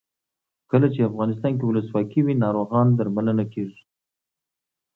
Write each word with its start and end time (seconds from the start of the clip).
کله 0.71 0.87
چې 0.93 1.07
افغانستان 1.09 1.51
کې 1.57 1.65
ولسواکي 1.67 2.21
وي 2.23 2.35
ناروغان 2.43 2.87
درملنه 2.97 3.45
کیږي. 3.53 3.81